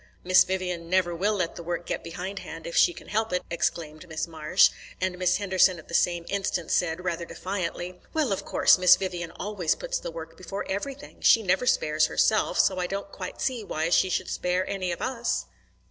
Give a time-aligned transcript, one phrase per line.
[0.23, 4.09] "Miss Vivian never will let the work get behindhand if she can help it," exclaimed
[4.09, 8.79] Miss Marsh; and Miss Henderson at the same instant said, rather defiantly: "Well, of course,
[8.79, 11.21] Miss Vivian always puts the work before everything.
[11.21, 15.03] She never spares herself, so I don't quite see why she should spare any of
[15.03, 15.45] us."